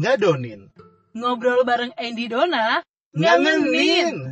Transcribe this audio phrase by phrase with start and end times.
[0.00, 0.72] ngadonin,
[1.12, 2.80] Ngobrol bareng Andy Dona.
[3.12, 4.29] ngangenin.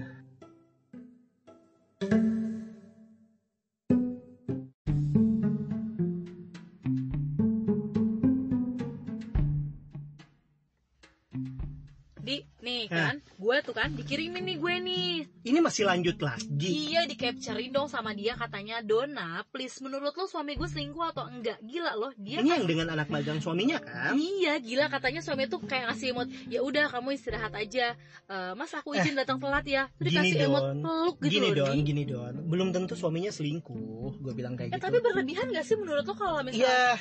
[13.68, 15.12] Tuh kan dikirimin nih gue nih.
[15.44, 16.88] Ini masih lanjut lagi.
[16.88, 21.28] Iya di capturein dong sama dia katanya Dona, please menurut lo suami gue selingkuh atau
[21.28, 21.60] enggak?
[21.60, 24.16] Gila loh, dia Ini yang dengan anak magang suaminya kan?
[24.16, 27.92] Iya gila katanya suami tuh kayak ngasih emot ya udah kamu istirahat aja
[28.28, 31.76] Eh, Mas aku izin datang telat ya Terus dikasih emot peluk gitu Gini loh don,
[31.76, 31.84] Di.
[31.84, 32.34] gini don.
[32.48, 34.16] Belum tentu suaminya selingkuh.
[34.20, 34.84] Gue bilang kayak Eh gitu.
[34.88, 36.96] tapi berlebihan gak sih menurut lo kalau misalnya Ya,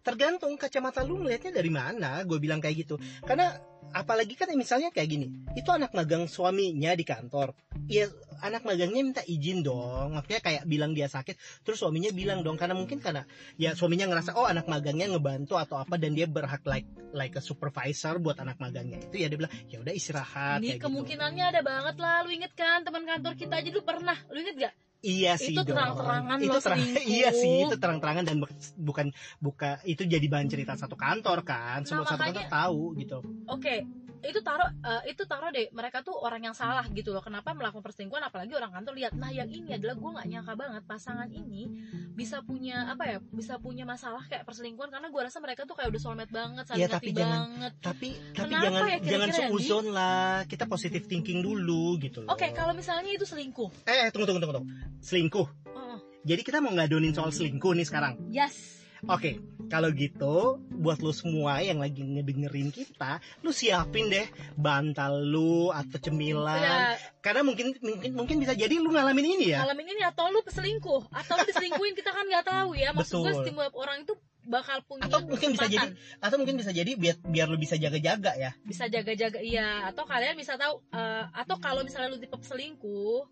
[0.00, 2.24] tergantung kacamata lu ngelihatnya dari mana.
[2.24, 2.96] Gue bilang kayak gitu.
[3.20, 3.52] Karena
[3.96, 5.26] apalagi kan misalnya kayak gini.
[5.56, 7.56] Itu anak magang suaminya di kantor.
[7.88, 8.12] Ya,
[8.44, 10.12] anak magangnya minta izin dong.
[10.12, 13.24] Maksudnya kayak bilang dia sakit, terus suaminya bilang dong karena mungkin karena
[13.56, 16.84] ya suaminya ngerasa oh anak magangnya ngebantu atau apa dan dia berhak like
[17.16, 20.78] like a supervisor buat anak magangnya itu ya dia bilang ya udah istirahat Ini kayak
[20.78, 20.84] gitu.
[20.84, 24.56] kemungkinannya ada banget lah Lu inget kan teman kantor kita aja dulu pernah Lu inget
[24.68, 24.74] gak?
[25.04, 25.76] Iya sih Itu dong.
[25.76, 26.80] terang-terangan itu terang
[27.16, 29.06] iya sih itu terang-terangan dan bu- bukan
[29.38, 31.84] buka itu jadi bahan cerita satu kantor kan.
[31.84, 33.18] Semua Nah, satu kantor tahu gitu.
[33.46, 33.84] Oke
[34.26, 37.22] itu taruh eh, itu taruh deh mereka tuh orang yang salah gitu loh.
[37.22, 38.22] Kenapa melakukan perselingkuhan?
[38.22, 41.70] Apalagi orang kantor lihat nah yang ini adalah gue nggak nyangka banget pasangan ini
[42.12, 44.90] bisa punya apa ya bisa punya masalah kayak perselingkuhan.
[44.90, 47.72] Karena gue rasa mereka tuh kayak udah soulmate banget saling ngerti tapi jangan- banget.
[47.80, 49.38] tapi tapi Kenapa jangan ya kira-kira, jangan Andi?
[49.40, 50.30] seuzon lah.
[50.44, 52.30] Kita positive thinking dulu gitu loh.
[52.30, 53.88] Oke kalau misalnya itu selingkuh.
[53.88, 54.68] Eh tunggu tunggu tunggu tunggu.
[55.00, 55.46] Selingkuh.
[55.72, 58.18] Oh, jadi kita mau ngadonin soal selingkuh nih sekarang.
[58.28, 58.75] Yes
[59.06, 59.38] Oke,
[59.70, 64.26] kalau gitu buat lu semua yang lagi ngedengerin kita, lu siapin deh
[64.58, 66.58] bantal lu atau cemilan.
[66.58, 69.62] ya Karena mungkin mungkin mungkin bisa jadi lu ngalamin ini ya.
[69.62, 72.90] ngalamin ini atau lu selingkuh atau lu diselingkuhin kita kan nggak tahu ya.
[72.90, 74.14] Maksud gue setiap orang itu
[74.46, 75.86] bakal punya Atau mungkin bisa jadi
[76.18, 78.58] atau mungkin bisa jadi biar biar lu bisa jaga-jaga ya.
[78.66, 79.86] bisa jaga-jaga iya.
[79.86, 83.22] Atau kalian bisa tahu eh, atau kalau misalnya lu tipe selingkuh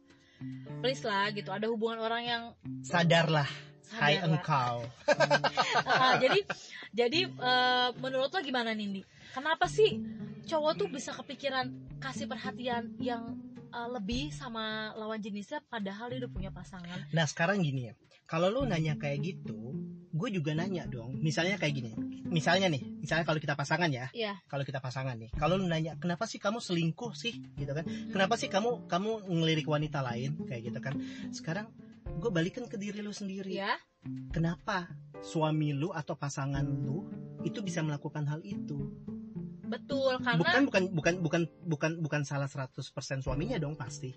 [0.79, 1.51] please lah gitu.
[1.51, 2.43] Ada hubungan orang yang
[2.87, 3.49] Sadarlah,
[4.01, 4.85] hai engkau.
[5.85, 6.41] Ah, jadi
[6.95, 9.03] jadi eh, menurut lo gimana Nindi
[9.35, 9.99] kenapa sih
[10.47, 13.35] cowok tuh bisa kepikiran kasih perhatian yang
[13.75, 17.95] eh, lebih sama lawan jenisnya padahal dia udah punya pasangan Nah, sekarang gini ya.
[18.25, 19.77] Kalau lu nanya kayak gitu,
[20.15, 21.21] gue juga nanya dong.
[21.21, 21.93] Misalnya kayak gini.
[22.25, 24.09] Misalnya nih, misalnya kalau kita pasangan ya.
[24.17, 24.41] Iya.
[24.49, 25.29] Kalau kita pasangan nih.
[25.37, 27.85] Kalau lu nanya, "Kenapa sih kamu selingkuh sih?" gitu kan.
[27.85, 30.97] Kenapa sih kamu kamu ngelirik wanita lain kayak gitu kan.
[31.37, 31.69] Sekarang
[32.19, 33.53] gue balikan ke diri lu sendiri.
[33.55, 33.77] ya
[34.31, 34.93] Kenapa
[35.25, 37.09] suami lu atau pasangan lu
[37.41, 38.93] itu bisa melakukan hal itu?
[39.65, 42.79] betul karena Bukan bukan bukan bukan bukan bukan salah 100%
[43.25, 44.13] suaminya dong pasti.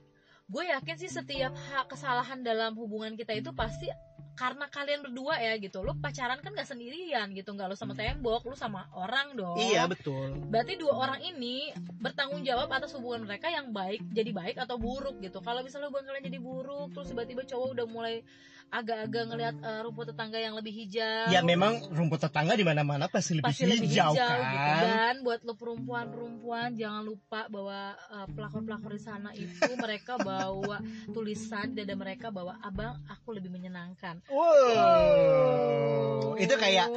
[0.48, 3.92] gue yakin sih setiap hak kesalahan dalam hubungan kita itu pasti
[4.38, 5.82] karena kalian berdua ya gitu.
[5.82, 7.50] Lo pacaran kan gak sendirian gitu.
[7.58, 9.58] Nggak lo sama tembok lo sama orang dong.
[9.58, 10.38] Iya, betul.
[10.48, 15.18] berarti dua orang ini bertanggung jawab atas hubungan mereka yang baik jadi baik atau buruk
[15.20, 15.42] gitu.
[15.42, 18.22] Kalau misalnya hubungan kalian jadi buruk terus tiba-tiba cowok udah mulai
[18.68, 21.32] agak-agak ngelihat eh, rumput tetangga yang lebih hijau.
[21.32, 24.52] Ya memang rumput tetangga di mana-mana pasti lebih pasti lebih hijau, hijau kan.
[24.52, 29.72] gitu dan buat lo perempuan-perempuan jangan lupa bahwa eh, pelakor-pelakor di sana itu.
[29.72, 30.84] Mereka bawa
[31.16, 36.36] tulisan di dada mereka bahwa abang aku lebih menyenangkan Wow.
[36.38, 36.88] Itu kayak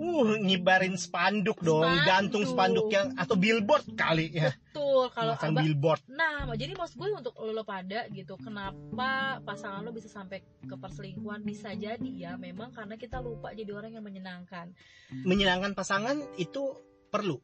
[0.00, 2.06] uh ngibarin spanduk dong, Spanduk.
[2.08, 4.48] gantung spanduk yang atau billboard kali ya.
[4.72, 6.00] betul kalau Masang abang billboard.
[6.08, 10.72] nah jadi maksud gue untuk lo, lo pada gitu kenapa pasangan lo bisa sampai ke
[10.72, 14.72] perselingkuhan bisa jadi ya memang karena kita lupa jadi orang yang menyenangkan
[15.12, 16.74] Menyenangkan pasangan itu
[17.06, 17.38] perlu.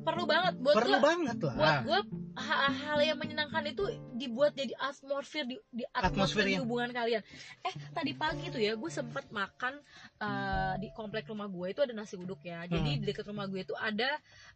[0.00, 1.80] perlu banget buat perlu gue banget buat lah.
[1.84, 3.82] gue ha- hal yang menyenangkan itu
[4.12, 7.22] dibuat jadi atmosfer di, di Atmosfer atmosfer di yang- hubungan kalian.
[7.60, 9.78] Eh tadi pagi tuh ya gue sempet makan
[10.16, 12.64] eh, di komplek rumah gue itu ada nasi uduk ya.
[12.64, 13.00] Jadi Hmm.
[13.00, 14.10] di dekat rumah gue itu ada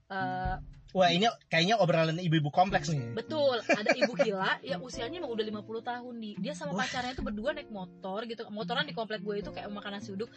[0.07, 0.57] eh,
[0.95, 3.11] Wah, ini kayaknya obrolan ibu-ibu kompleks nih.
[3.13, 6.35] betul ada ibu gila yang usianya emang udah 50 tahun nih.
[6.39, 8.47] Dia sama pacarnya tuh berdua naik motor gitu.
[8.47, 10.31] Motoran di komplek gue itu kayak makan nasi uduk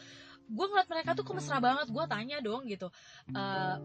[0.47, 2.87] gue ngeliat mereka tuh kok mesra banget gue tanya dong gitu.
[3.31, 3.75] Eh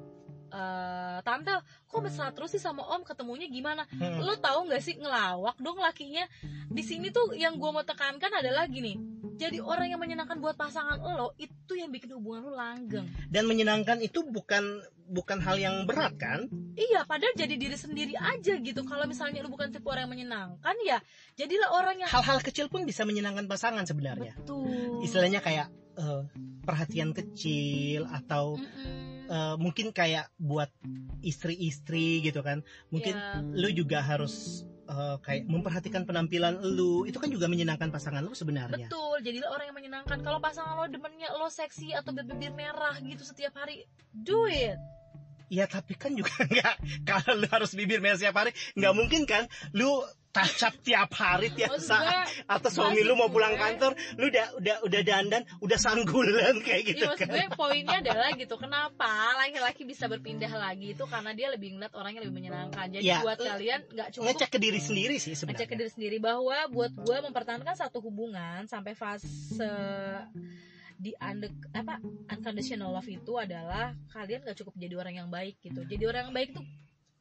[0.53, 1.53] eh, tante
[1.88, 3.03] kok mesra terus sih sama om?
[3.03, 3.82] Ketemunya gimana?
[3.91, 4.23] Hmm.
[4.23, 6.25] lo tahu nggak sih ngelawak dong lakinya?
[6.70, 9.12] Di sini tuh yang gue mau tekankan adalah gini
[9.43, 13.11] jadi orang yang menyenangkan buat pasangan lo itu yang bikin hubungan lo langgeng.
[13.26, 16.47] Dan menyenangkan itu bukan bukan hal yang berat kan?
[16.73, 18.81] iya padahal jadi diri sendiri aja gitu.
[18.87, 20.99] Kalau misalnya lo bukan tipe orang yang menyenangkan ya
[21.35, 24.38] jadilah orang yang Hal-hal kecil pun bisa menyenangkan pasangan sebenarnya.
[24.38, 25.03] betul.
[25.03, 26.23] Istilahnya kayak eh,
[26.62, 28.56] perhatian kecil atau
[29.29, 30.71] eh, mungkin kayak buat
[31.23, 32.65] istri-istri gitu kan.
[32.91, 37.05] Mungkin Ya, lu juga harus eh, kayak memperhatikan penampilan lu.
[37.09, 38.89] Itu kan juga menyenangkan pasangan lu sebenarnya.
[38.89, 40.19] Betul jadilah orang yang menyenangkan.
[40.21, 44.77] Kalau pasangan lo demennya lo seksi atau berbibir merah gitu setiap hari do it.
[45.53, 47.05] Ya tapi kan juga nggak.
[47.05, 49.44] Kalau lu harus bibir merah setiap hari nggak mungkin kan?
[49.77, 50.00] Lu
[50.32, 52.25] up tiap hari tiap saat.
[52.49, 56.82] Atau suami lu mau pulang gue- kantor lu udah udah udah dandan udah sanggulan kayak
[56.88, 57.37] gitu Iya maksud kan.
[57.37, 62.25] gue poinnya adalah gitu kenapa laki-laki bisa berpindah lagi itu karena dia lebih ngeliat orangnya
[62.25, 62.87] lebih menyenangkan.
[62.90, 65.90] Jadi Ya, buat kalian nggak cukup ngecek ke diri sendiri sih ngecek ke sebenarnya diri
[65.90, 69.29] sendiri bahwa buat gue mempertahankan satu hubungan sampai fase
[70.96, 71.99] di under, apa
[72.31, 75.82] unconditional love itu adalah kalian gak cukup jadi orang yang baik gitu.
[75.82, 76.62] Jadi orang yang baik itu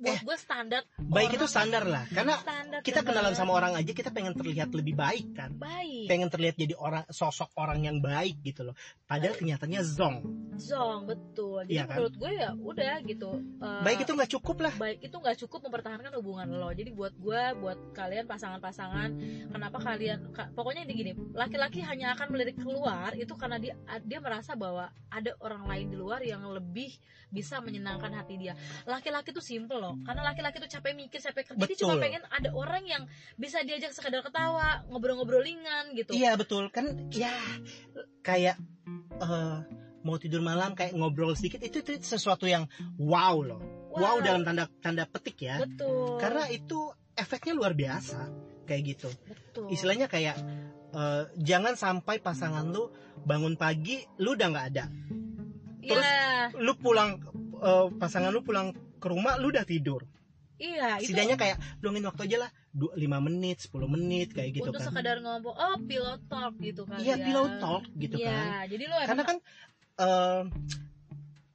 [0.01, 0.81] buat Eh, gue standar.
[0.97, 4.93] baik itu standar lah karena standar kita kenalan sama orang aja kita pengen terlihat lebih
[4.93, 5.53] baik kan.
[5.53, 6.09] Baik.
[6.09, 8.75] Pengen terlihat jadi orang sosok orang yang baik gitu loh.
[9.05, 10.17] Padahal kenyataannya zong.
[10.57, 11.63] Zong betul.
[11.63, 11.95] Jadi kan?
[11.95, 13.29] menurut gue ya udah gitu
[13.61, 14.73] Eh, baik itu nggak cukup lah.
[14.75, 16.69] baik itu nggak cukup mempertahankan hubungan lo.
[16.71, 19.09] Jadi buat gue buat kalian pasangan-pasangan
[19.47, 24.17] kenapa kalian ka- pokoknya ini gini laki-laki hanya akan melirik keluar itu karena dia dia
[24.17, 26.95] merasa bahwa ada orang lain di luar yang lebih
[27.27, 28.53] bisa menyenangkan hati dia.
[28.83, 32.49] Laki-laki tuh simple loh karena laki-laki tuh capek mikir capek kerja dia cuma pengen ada
[32.51, 33.03] orang yang
[33.35, 36.11] bisa diajak sekedar ketawa ngobrol-ngobrol ringan gitu.
[36.15, 36.69] Iya betul.
[36.69, 37.33] Kan ya
[38.21, 38.57] kayak
[39.19, 39.57] eh,
[40.01, 42.65] mau tidur malam kayak ngobrol sedikit itu, itu sesuatu yang
[42.97, 43.61] wow loh.
[43.91, 45.59] Wow, dalam tanda tanda petik ya.
[45.59, 46.15] Betul.
[46.15, 48.31] Karena itu efeknya luar biasa
[48.63, 49.09] kayak gitu.
[49.27, 49.67] Betul.
[49.67, 50.39] Istilahnya kayak
[50.95, 52.87] eh, jangan sampai pasangan lu
[53.27, 54.85] bangun pagi lu udah nggak ada.
[55.81, 57.19] Terus iya lu pulang
[57.59, 58.71] eh, pasangan lu pulang
[59.01, 60.05] ke rumah lu udah tidur.
[60.61, 64.77] Iya itu setidaknya kayak luangin waktu aja lah 5 menit 10 menit kayak gitu untuk
[64.77, 64.93] kan.
[64.93, 68.69] sekedar ngomong oh pillow talk gitu kan iya pillow talk gitu Iya, kan.
[68.69, 69.37] jadi lo karena kan
[70.05, 70.41] eh,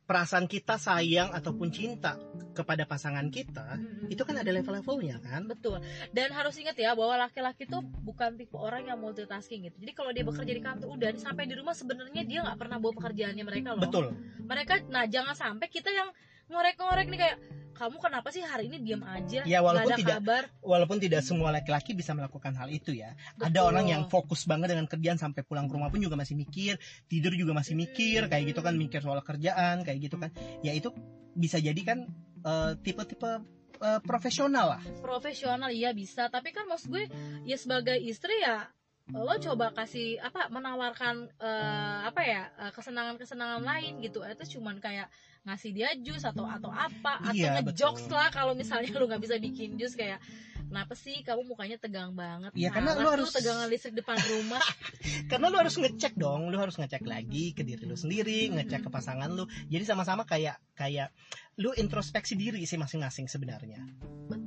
[0.06, 2.18] perasaan kita sayang ataupun cinta
[2.54, 4.06] kepada pasangan kita Mm-mm.
[4.10, 5.50] itu kan ada level-levelnya kan.
[5.50, 5.82] Betul.
[6.14, 9.76] Dan harus ingat ya bahwa laki-laki tuh bukan tipe orang yang multitasking gitu.
[9.82, 12.94] Jadi kalau dia bekerja di kantor udah sampai di rumah sebenarnya dia nggak pernah bawa
[13.02, 13.82] pekerjaannya mereka loh.
[13.82, 14.14] Betul.
[14.46, 16.08] Mereka nah jangan sampai kita yang
[16.46, 17.38] ngorek-ngorek nih kayak
[17.76, 19.44] kamu kenapa sih hari ini diam aja?
[19.44, 20.42] Ya, walaupun ada tidak- kabar.
[20.64, 23.12] walaupun tidak semua laki-laki bisa melakukan hal itu ya.
[23.36, 23.68] Ada Betul.
[23.68, 27.36] orang yang fokus banget dengan kerjaan sampai pulang ke rumah pun juga masih mikir tidur
[27.36, 30.32] juga masih mikir kayak gitu kan mikir soal kerjaan kayak gitu kan.
[30.64, 30.88] Ya itu
[31.36, 32.08] bisa jadi kan
[32.40, 33.44] eh, tipe-tipe
[33.76, 34.82] eh, profesional lah.
[35.04, 36.32] Profesional iya bisa.
[36.32, 37.04] Tapi kan maksud gue
[37.44, 38.72] ya sebagai istri ya
[39.06, 44.22] lo coba kasih apa menawarkan eh, apa ya eh, kesenangan-kesenangan lain gitu.
[44.22, 45.06] Itu cuman kayak
[45.46, 48.18] ngasih dia jus atau atau apa atau Iya, ngejokes betul.
[48.18, 50.18] lah kalau misalnya lu nggak bisa bikin jus kayak
[50.66, 54.58] kenapa sih kamu mukanya tegang banget Iya, karena lu harus- tegangan listrik depan rumah.
[55.30, 58.90] Karena lu harus ngecek dong lu harus ngecek lagi ke diri lu sendiri ngecek ke
[58.90, 59.46] pasangan lu.
[59.70, 61.14] Jadi sama-sama kayak kayak
[61.56, 63.86] lu introspeksi diri sih masing-masing sebenarnya.
[64.26, 64.45] Betul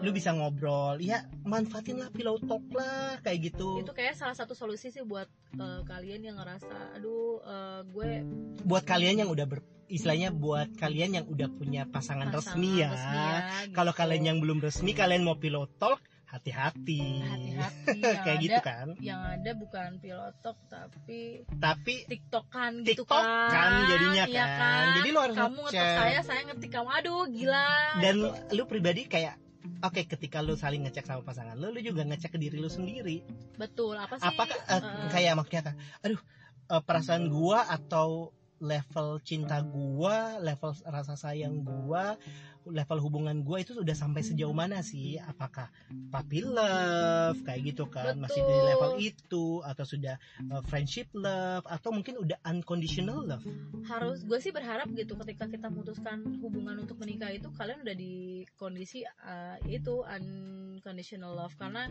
[0.00, 0.96] lu bisa ngobrol.
[1.00, 3.84] Ya manfaatin lah pillow talk lah kayak gitu.
[3.84, 8.10] Itu kayak salah satu solusi sih buat eh, kalian yang ngerasa aduh eh, gue
[8.64, 9.60] buat kalian yang udah ber
[9.90, 12.94] istilahnya buat kalian yang udah punya pasangan, pasangan resmi ya.
[12.94, 13.74] resmi ya, gitu.
[13.74, 15.98] kalau kalian yang belum resmi kalian mau pillow talk
[16.30, 17.26] hati-hati.
[17.26, 18.86] Hati-hati kayak ada, gitu kan?
[19.02, 24.84] yang ada bukan pilotok tapi tapi tiktokan gitu TikTok kan kan jadinya Iya kan.
[25.02, 25.90] Jadi lu harus kamu ngecek.
[25.98, 26.88] saya saya ngetik kamu.
[27.02, 27.68] Aduh gila.
[27.98, 29.49] Dan lu pribadi kayak
[29.80, 33.24] oke ketika lu saling ngecek sama pasangan lu lu juga ngecek ke diri lu sendiri.
[33.56, 34.26] Betul apa sih?
[34.26, 35.74] Apakah eh, eh, kayak maksudnya kan
[36.04, 36.20] aduh
[36.70, 42.20] eh, perasaan gua atau level cinta gua level rasa sayang gua
[42.68, 45.16] level hubungan gua itu sudah sampai sejauh mana sih?
[45.16, 45.72] Apakah
[46.12, 48.20] puppy love kayak gitu kan?
[48.20, 48.68] Masih di Betul.
[48.68, 53.44] level itu atau sudah eh, friendship love atau mungkin udah unconditional love?
[53.88, 58.44] Harus gue sih berharap gitu ketika kita memutuskan hubungan untuk menikah itu kalian udah di
[58.60, 61.56] kondisi eh, itu unconditional love.
[61.56, 61.88] Karena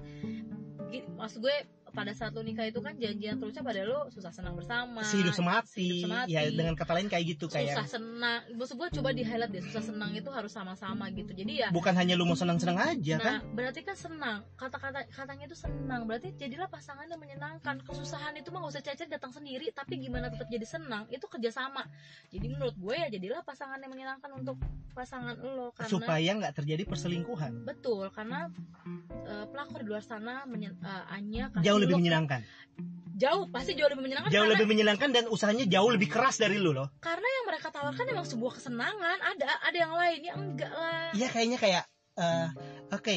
[1.17, 1.57] maksud gue
[1.91, 5.69] pada saat lu nikah itu kan janjian terusnya pada lu susah senang bersama sehidup semati,
[5.73, 6.33] sehidup semati.
[6.33, 8.41] ya dengan kata lain kayak gitu susah kayak senang.
[8.55, 11.31] Maksud gue coba di highlight deh susah senang itu harus sama-sama gitu.
[11.33, 13.25] Jadi ya bukan hanya lu mau senang-senang aja kan?
[13.25, 14.39] nah berarti kan senang.
[14.55, 16.05] Kata-kata katanya itu senang.
[16.05, 17.81] Berarti jadilah pasangan yang menyenangkan.
[17.83, 19.71] Kesusahan itu mah gak usah cacat datang sendiri.
[19.73, 21.85] Tapi gimana tetap jadi senang itu kerjasama.
[22.29, 24.57] Jadi menurut gue ya jadilah pasangan yang menyenangkan untuk
[24.93, 25.71] pasangan lo.
[25.73, 27.63] Karena supaya nggak terjadi perselingkuhan.
[27.65, 28.51] Betul karena
[29.29, 32.41] eh, pelakor di luar sana menyen, eh, Anya kasih jauh lebih menyenangkan.
[33.19, 36.55] Jauh pasti jauh lebih menyenangkan jauh karena, lebih menyenangkan dan usahanya jauh lebih keras dari
[36.55, 36.87] lu loh.
[36.99, 41.11] Karena yang mereka tawarkan memang sebuah kesenangan ada ada yang lainnya enggak lah.
[41.11, 41.83] Iya kayaknya kayak
[42.15, 42.47] eh,
[42.91, 43.15] oke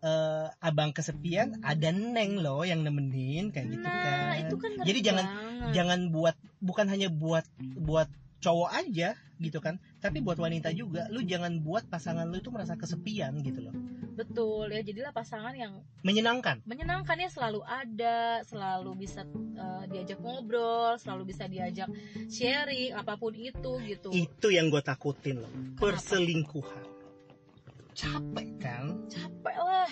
[0.00, 4.42] eh, abang kesepian ada neng loh yang nemenin kayak gitu nah kan.
[4.46, 5.72] itu kan Jadi jangan- banget.
[5.76, 7.44] jangan buat bukan hanya buat
[7.76, 8.08] buat
[8.40, 12.76] cowok aja gitu kan tapi buat wanita juga lu jangan buat pasangan lu itu merasa
[12.76, 13.74] kesepian gitu loh
[14.12, 14.82] betul ya.
[14.82, 16.62] Jadilah pasangan yang menyenangkan.
[16.66, 17.28] menyenangkan ya.
[17.30, 19.24] Selalu ada selalu bisa
[19.56, 21.88] eh, diajak ngobrol selalu bisa diajak
[22.28, 24.08] sharing apa pun itu gitu.
[24.12, 25.52] Itu yang gue takutin loh.
[25.78, 26.86] Perselingkuhan.
[27.94, 28.96] Capek kan?
[29.10, 29.90] Capek lah.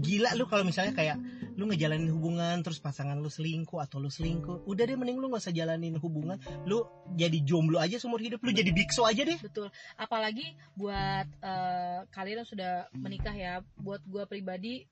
[0.00, 1.18] Gila lu kalau misalnya kayak
[1.56, 5.48] lu ngejalanin hubungan terus pasangan lu selingkuh atau lu selingkuh udah deh mending lu gak
[5.48, 6.36] usah jalanin hubungan.
[6.68, 6.84] Lu
[7.16, 9.40] jadi jomblo aja seumur hidup lu jadi biksu aja deh.
[9.40, 9.72] Betul.
[9.96, 14.84] Apalagi buat eh, kalian yang sudah menikah ya buat gua pribadi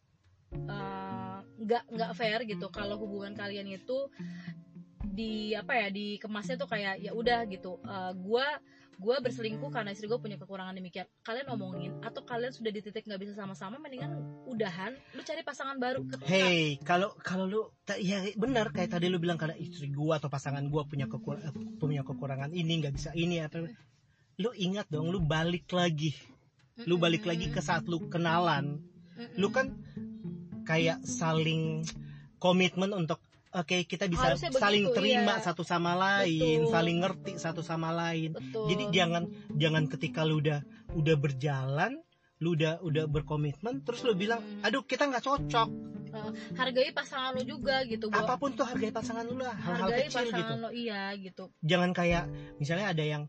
[0.56, 2.72] eh, nggak nggak fair gitu.
[2.72, 4.08] Kalau hubungan kalian itu
[5.14, 7.78] di apa ya dikemasnya tuh kayak ya udah gitu.
[7.86, 8.46] Eh, gua
[8.94, 13.02] gua berselingkuh karena istri gue punya kekurangan demikian kalian ngomongin atau kalian sudah di titik
[13.02, 16.06] nggak bisa sama-sama mendingan udahan lu cari pasangan baru.
[16.06, 17.60] Ketika Hey, kalau kalau lu
[17.98, 21.54] ya benar kayak tadi lu bilang karena istri gua atau pasangan gua punya kekur eh,
[21.78, 23.66] punya kekurangan ini nggak bisa ini apa
[24.38, 26.14] lu ingat dong lu balik lagi.
[26.90, 28.82] Lu balik lagi ke saat lu kenalan.
[29.38, 29.78] Lu kan
[30.66, 31.86] kayak saling
[32.42, 33.22] komitmen untuk
[33.54, 35.44] oke kita bisa Harusnya saling begitu, terima iya.
[35.46, 36.72] satu sama lain Betul.
[36.74, 39.22] saling ngerti satu sama lain betul jadi jangan
[39.54, 40.60] jangan ketika lu udah
[40.98, 41.92] udah berjalan
[42.42, 44.66] lu udah udah berkomitmen terus lu bilang Hmm.
[44.66, 45.68] aduh kita nggak cocok
[46.54, 50.30] hargai pasangan lo juga gitu apa pun tuh hargai pasangan lu lah hal-hal hargai kecil
[50.30, 53.22] pasangan gitu lo iya gitu jangan kayak misalnya ada yang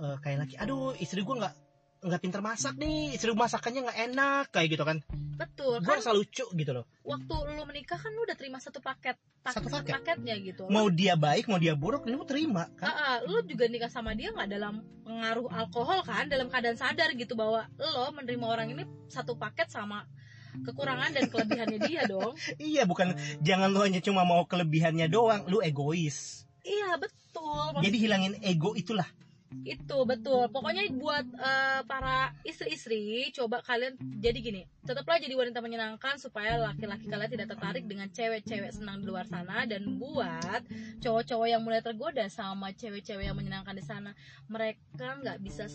[0.00, 1.54] eh, kayak laki aduh istri gua nggak
[2.00, 4.98] nggak pinter masak nih gua masakannya nggak enak kayak gitu kan.
[5.36, 6.84] Betul gua kan lucu gitu loh.
[7.02, 9.92] waktu lu menikah kan lu udah terima satu paket pak- Satu paket.
[9.94, 10.64] paketnya gitu.
[10.66, 12.86] Mau dia baik mau dia buruk lu terima kan?
[12.86, 16.24] Ah, ah, lu juga nikah sama dia nggak dalam pengaruh alkohol kan?
[16.26, 20.04] Dalam keadaan sadar gitu bahwa lo menerima orang ini satu paket sama
[20.58, 22.32] kekurangan dan kelebihannya dia dong.
[22.60, 26.44] Iya bukan jangan lu hanya cuma mau kelebihannya doang, lu egois.
[26.60, 27.72] iya betul.
[27.72, 29.06] Maksud- Jadi hilangin ego itulah.
[29.66, 30.46] Itu betul.
[30.48, 37.06] Pokoknya buat eh, para istri-istri coba kalian jadi gini tetaplah jadi wanita menyenangkan supaya laki-laki
[37.06, 40.66] kalian tidak tertarik dengan cewek-cewek senang di luar sana dan buat
[40.98, 44.10] cowok-cowok yang mulai tergoda sama cewek-cewek yang menyenangkan di sana
[44.50, 45.70] mereka nggak bisa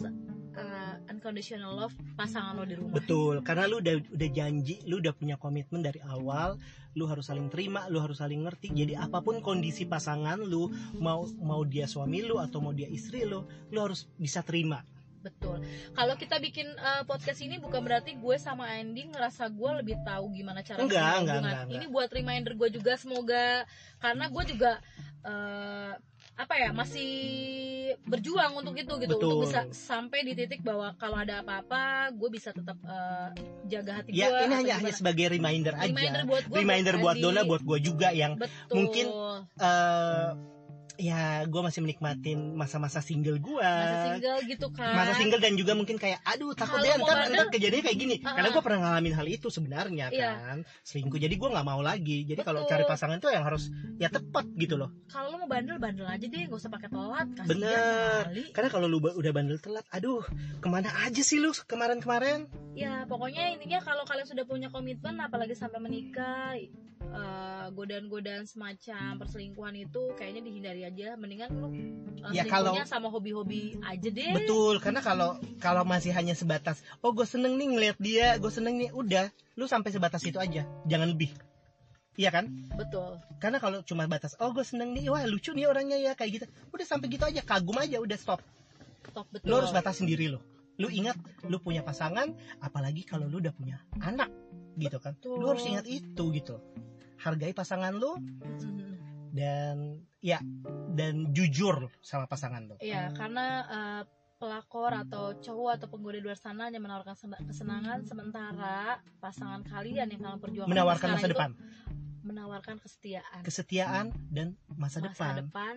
[0.59, 5.15] eh, unconditional love pasangan lo di rumah Betul, karena lu udah udah janji, lu udah
[5.15, 6.59] punya komitmen dari awal,
[6.95, 8.71] lu harus saling terima, lu harus saling ngerti.
[8.71, 13.23] Jadi apa pun kondisi pasangan lu, mau mau dia suami lu atau mau dia istri
[13.23, 14.83] lu, lu harus bisa terima.
[15.25, 15.57] Betul
[15.91, 20.29] kalau kita bikin eh, podcast ini bukan berarti gue sama Andy ngerasa gue lebih tahu
[20.31, 21.75] gimana cara Enggak, enggak, enggak, enggak.
[21.75, 23.65] ini buat reminder gue juga semoga
[23.97, 24.71] karena gue juga
[25.21, 25.93] eh,
[26.35, 27.11] apa ya masih
[28.03, 29.23] berjuang untuk itu gitu Betul.
[29.23, 33.29] untuk bisa sampai di titik bahwa kalau ada apa-apa gue bisa tetap eh,
[33.65, 35.87] jaga hati gue Ya ini atau hanya hanya sebagai reminder aja.
[35.87, 39.05] reminder buat gue Reminder buat Dona, buat gue juga yang betul mungkin
[39.57, 40.29] eh
[40.97, 43.59] ya gue masih menikmatin masa-masa single gue.
[43.61, 44.95] masa single gitu kan.
[44.95, 48.15] Masa single dan juga mungkin kayak aduh takut deh ntar, ntar kejadiannya kayak gini.
[48.23, 48.53] Ah, karena ah.
[48.55, 50.31] gue pernah ngalamin hal itu sebenarnya Iya.
[50.39, 50.57] kan.
[50.87, 52.23] Selingkuh jadi gue nggak mau lagi.
[52.23, 53.67] Jadi kalau cari pasangan tuh yang harus
[53.99, 54.89] ya tepat gitu loh.
[55.11, 58.23] Kalau lo mau bandel bandel aja deh gak usah pakai telat kasihan Bener.
[58.31, 58.43] kali.
[58.55, 60.23] Karena kalau lu udah bandel telat aduh
[60.63, 62.47] ke mana aja sih lu kemarin-kemarin?
[62.75, 66.55] Ya pokoknya intinya kalau kalian sudah punya komitmen apalagi sampai menikah
[67.15, 73.77] eh, godaan-godaan semacam perselingkuhan itu kayaknya dihindari aja mendingan lu eh, Ya, kalau- sama hobi-hobi
[73.81, 78.37] aja deh betul karena kalau kalau masih hanya sebatas oh gue seneng nih ngeliat dia
[78.37, 81.33] gue seneng nih udah lu sampai sebatas itu aja jangan lebih
[82.15, 82.47] Iya kan?
[82.79, 86.39] betul Karena kalau cuma batas, oh gue seneng nih, wah lucu nih orangnya ya kayak
[86.39, 86.45] gitu.
[86.71, 88.39] Udah sampai gitu aja, kagum aja, udah stop.
[89.11, 90.39] top betul lu harus batas sendiri lo
[90.75, 91.15] lu ingat
[91.45, 94.27] lu punya pasangan apalagi kalau lu udah punya anak
[94.75, 95.39] gitu kan Betul.
[95.39, 96.55] lu harus ingat itu gitu
[97.17, 99.31] hargai pasangan lu Mhm.
[99.31, 100.41] dan ya
[100.97, 104.01] dan jujur sama pasangan lu Iya karena eh,
[104.35, 110.09] pelakor atau cowok atau penggoda di luar sana hanya menawarkan sena- kesenangan sementara pasangan kalian
[110.11, 110.73] yang kalian perjuangkan.
[110.73, 111.51] Menawarkan sekarang masa depan.
[112.25, 113.41] menawarkan kesetiaan.
[113.45, 115.33] Kesetiaan dan masa, masa depan.
[115.45, 115.75] depan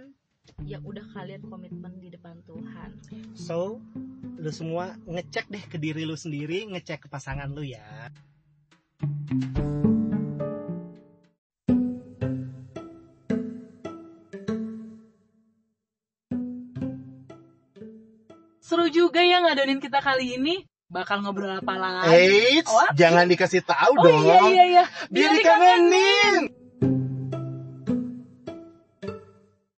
[0.64, 2.90] ya udah kalian komitmen di depan Tuhan.
[3.36, 3.84] So
[4.40, 7.84] lu semua ngecek deh ke diri lu sendiri ngecek ke pasangan lu ya.
[8.98, 9.57] Seru
[19.68, 20.64] ngadonin kita kali ini.
[20.88, 22.16] Bakal ngobrol apa lagi?
[22.16, 24.84] Eits, jangan dikasih tahu Oh iya iya iya.
[25.12, 26.48] Biar dikangenin.